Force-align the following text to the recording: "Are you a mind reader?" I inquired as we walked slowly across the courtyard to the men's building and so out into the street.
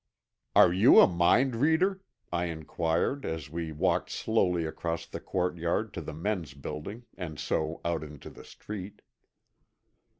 "Are 0.55 0.73
you 0.73 0.99
a 0.99 1.05
mind 1.05 1.55
reader?" 1.57 2.01
I 2.33 2.45
inquired 2.45 3.23
as 3.23 3.51
we 3.51 3.71
walked 3.71 4.09
slowly 4.09 4.65
across 4.65 5.05
the 5.05 5.19
courtyard 5.19 5.93
to 5.93 6.01
the 6.01 6.11
men's 6.15 6.55
building 6.55 7.05
and 7.19 7.39
so 7.39 7.81
out 7.85 8.03
into 8.03 8.31
the 8.31 8.43
street. 8.43 9.03